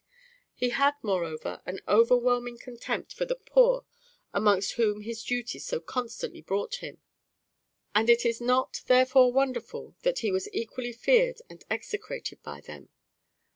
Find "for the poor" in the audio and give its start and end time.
3.13-3.85